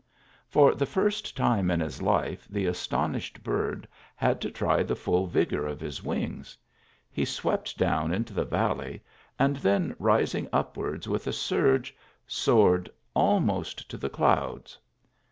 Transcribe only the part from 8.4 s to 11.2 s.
valley, and then rising upwards